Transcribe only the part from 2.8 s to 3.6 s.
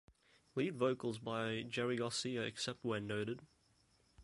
where noted.